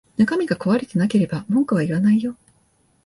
[0.17, 2.35] 中身が壊れてなければ文句は言わないよ